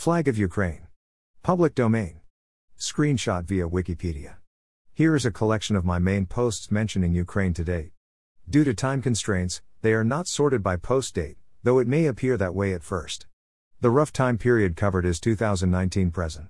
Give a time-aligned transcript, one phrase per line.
[0.00, 0.86] Flag of Ukraine.
[1.42, 2.20] Public domain.
[2.78, 4.36] Screenshot via Wikipedia.
[4.94, 7.92] Here is a collection of my main posts mentioning Ukraine to date.
[8.48, 12.38] Due to time constraints, they are not sorted by post date, though it may appear
[12.38, 13.26] that way at first.
[13.82, 16.48] The rough time period covered is 2019 present.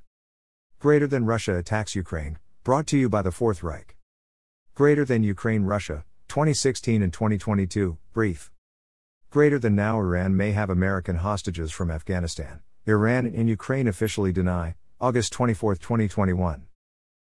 [0.79, 3.97] Greater than Russia attacks Ukraine, brought to you by the Fourth Reich.
[4.77, 8.53] Greater than Ukraine Russia, 2016 and 2022, brief.
[9.29, 12.61] Greater than now Iran may have American hostages from Afghanistan.
[12.87, 16.65] Iran and Ukraine officially deny, August 24, 2021.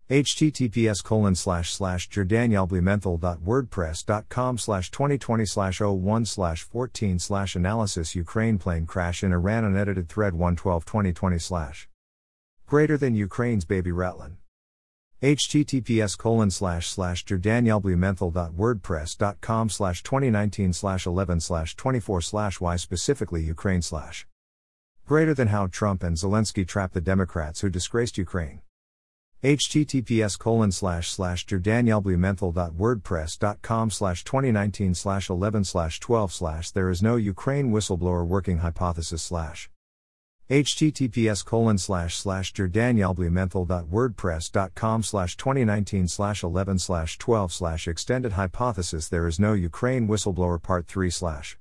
[0.09, 8.85] https colon slash slash drdannielleblumenthal.wordpress.com slash 2020 slash 01 slash 14 slash analysis Ukraine plane
[8.85, 11.87] crash in Iran unedited thread 112 2020 slash.
[12.67, 14.35] Greater than Ukraine's baby Ratlin
[15.21, 23.83] https colon slash slash drdannielleblumenthal.wordpress.com slash 2019 slash 11 slash 24 slash y specifically Ukraine
[23.83, 24.25] slash
[25.11, 28.61] Greater than how Trump and Zelensky trapped the Democrats who disgraced Ukraine.
[29.43, 37.17] https colon slash slash drdannielleblumenthal.wordpress.com slash 2019 slash 11 slash 12 slash there is no
[37.17, 39.69] Ukraine whistleblower working hypothesis slash
[40.49, 49.27] https colon slash slash drdannielleblumenthal.wordpress.com slash 2019 slash 11 slash 12 slash extended hypothesis there
[49.27, 51.57] is no Ukraine whistleblower part 3 slash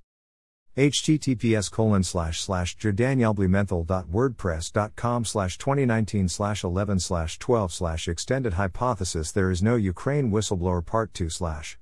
[0.76, 9.50] https colon slash slash drdannielleblumenthal.wordpress.com slash 2019 slash 11 slash 12 slash extended hypothesis there
[9.50, 11.76] is no Ukraine whistleblower part 2 slash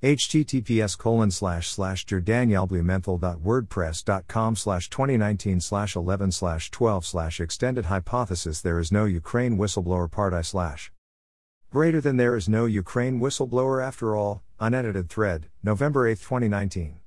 [0.00, 8.78] https colon slash slash drdannielleblumenthal.wordpress.com slash 2019 slash 11 slash 12 slash extended hypothesis there
[8.78, 10.92] is no Ukraine whistleblower part I slash
[11.72, 17.00] greater than there is no Ukraine whistleblower after all unedited thread November 8, 2019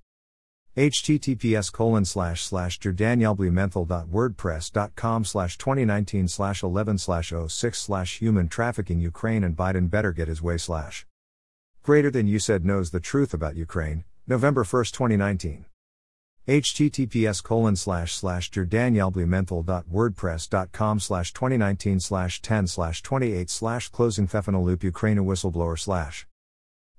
[0.78, 9.44] https colon slash slash drdannielleblumenthal.wordpress.com slash 2019 slash 11 slash 06 slash human trafficking Ukraine
[9.44, 11.08] and Biden better get his way slash.
[11.82, 15.66] Greater than you said knows the truth about Ukraine November 1, 2019
[16.48, 24.28] https colon slash slash drdannielleblumenthal.wordpress.com slash 2019 slash 10 slash 28 slash closing
[24.64, 26.28] loop Ukraine a whistleblower slash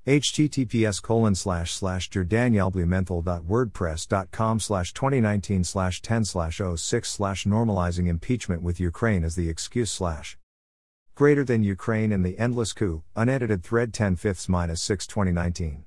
[0.09, 8.81] https colon slash slash drdannielleblumenthal.wordpress.com slash 2019 slash 10 slash 06 slash normalizing impeachment with
[8.81, 10.39] Ukraine as the excuse slash
[11.15, 15.85] greater than Ukraine and the endless coup, unedited thread 10 fifths minus 6 2019.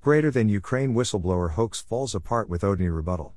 [0.00, 3.34] Greater than Ukraine whistleblower hoax falls apart with ODNI rebuttal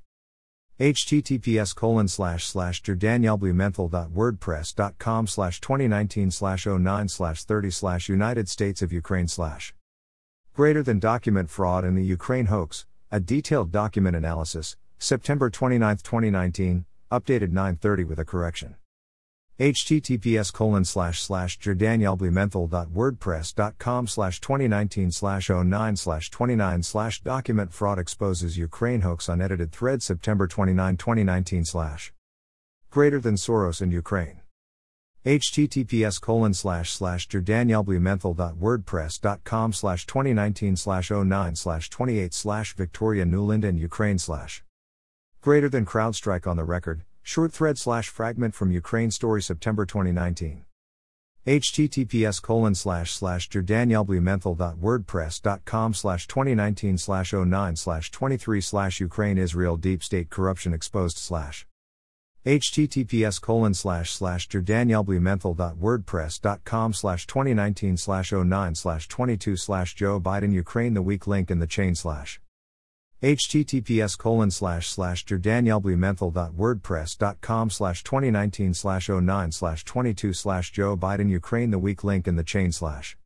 [0.80, 8.94] https colon slash slash drdannielleblumenthal.wordpress.com slash 2019 slash 09 slash 30 slash United States of
[8.94, 9.74] Ukraine slash
[10.58, 16.86] Greater than document fraud in the Ukraine hoax, a detailed document analysis, September 29, 2019,
[17.12, 18.76] updated 930 with a correction.
[19.60, 28.58] https colon slash slash drdannielleblumenthal.wordpress.com slash 2019 slash 09 slash 29 slash document fraud exposes
[28.58, 32.12] Ukraine hoax unedited thread September 29, 2019 slash
[32.90, 34.42] greater than Soros in Ukraine
[35.28, 43.78] https colon slash slash drdannielleblumenthal.wordpress.com slash 2019 slash 09 slash 28 slash Victoria Nuland and
[43.78, 44.64] Ukraine slash
[45.42, 50.64] greater than CrowdStrike on the record, short thread slash fragment from Ukraine story September 2019
[51.46, 60.02] https colon slash slash drdannielleblumenthal.wordpress.com slash 2019 slash 09 slash 23 slash Ukraine Israel deep
[60.04, 61.68] state corruption exposed slash
[62.48, 70.94] https colon slash slash drdannielleblumenthal.wordpress.com slash 2019 slash 09 slash 22 slash Joe Biden Ukraine
[70.94, 72.40] the weak link in the chain slash.
[73.22, 81.72] https colon slash slash drdannielleblumenthal.wordpress.com slash 2019 slash 09 slash 22 slash Joe Biden Ukraine
[81.72, 83.18] the weak link in the chain slash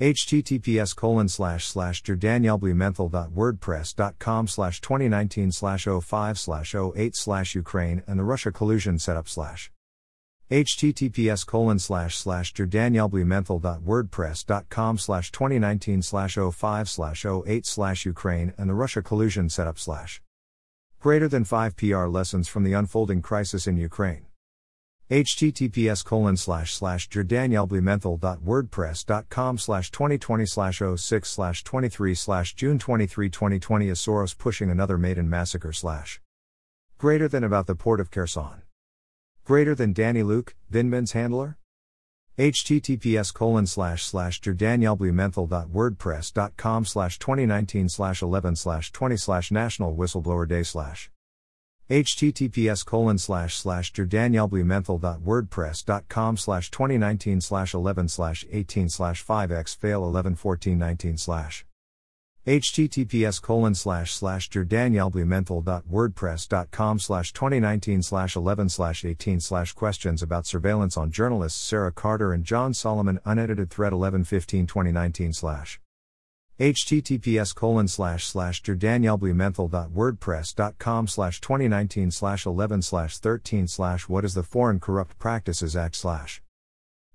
[0.00, 8.24] https colon slash slash drdannielleblumenthal.wordpress.com slash 2019 slash 05 slash 08 slash Ukraine and the
[8.24, 9.72] Russia collusion setup slash
[10.52, 18.74] https colon slash slash drdannielleblumenthal.wordpress.com slash 2019 slash 05 slash 08 slash Ukraine and the
[18.74, 20.22] Russia collusion setup slash
[21.00, 24.27] greater than 5 PR lessons from the unfolding crisis in Ukraine
[25.10, 33.88] https colon slash slash drdannielleblumenthal.wordpress.com slash 2020 slash 06 slash 23 slash June 23 2020
[33.88, 36.20] is Soros pushing another Maidan massacre slash.
[36.98, 38.60] Greater than about the port of Kherson.
[39.44, 41.56] Greater than Danny Luke, Vindman's handler?
[42.38, 50.62] https colon slash slash drdannielleblumenthal.wordpress.com slash 2019 slash 11 slash 20 slash national whistleblower day
[50.62, 51.10] slash
[51.90, 60.34] https colon slash slash drdannielleblumenthal.wordpress.com slash 2019 slash 11 slash 18 slash 5x fail 11
[60.34, 61.64] 14 19 slash
[62.46, 70.98] https colon slash slash drdannielleblumenthal.wordpress.com slash 2019 slash 11 slash 18 slash questions about surveillance
[70.98, 75.80] on journalists Sarah Carter and John Solomon unedited thread 11 15 2019 slash
[76.58, 84.42] https colon slash slash drdannielleblumenthal.wordpress.com slash 2019 slash 11 slash 13 slash what is the
[84.42, 86.42] Foreign Corrupt Practices Act slash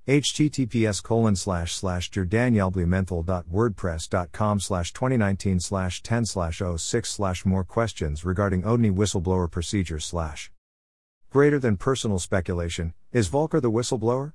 [0.07, 8.63] https colon slash slash drdannielleblumenthal.wordpress.com slash 2019 slash 10 slash 06 slash more questions regarding
[8.63, 10.49] ODNI whistleblower procedures slash
[11.29, 14.31] greater than personal speculation, is Volker the whistleblower?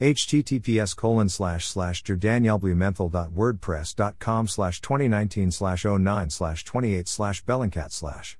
[0.00, 8.38] Https colon slash slash drdannielleblumenthal.wordpress.com slash 2019 slash 09 slash 28 slash bellingcat slash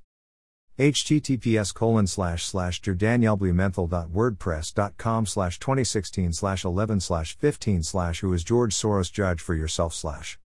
[0.79, 8.75] https colon slash slash drdannielleblumenthal.wordpress.com slash 2016 slash 11 slash 15 slash who is George
[8.75, 10.39] Soros judge for yourself slash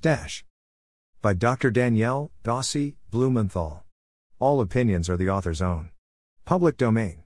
[0.00, 0.44] dash
[1.20, 1.70] by Dr.
[1.70, 3.84] Dannielle Dossie Blumenthal.
[4.40, 5.90] All opinions are the author's own.
[6.44, 7.22] Public domain.